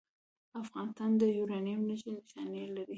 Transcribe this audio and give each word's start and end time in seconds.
افغانستان 0.61 1.11
د 1.21 1.23
یورانیم 1.37 1.79
نښې 1.87 2.11
نښانې 2.17 2.63
لري 2.75 2.89